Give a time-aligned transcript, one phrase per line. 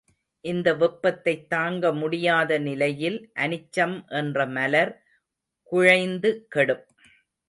[0.45, 4.93] இந்த வெப்பத்தைத் தாங்க முடியாத நிலையில் அனிச்சம் என்ற மலர்
[5.71, 6.83] குழைந்து கெடும்.